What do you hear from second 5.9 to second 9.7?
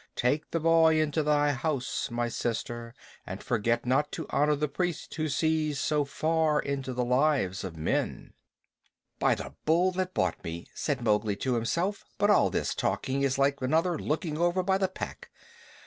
far into the lives of men." "By the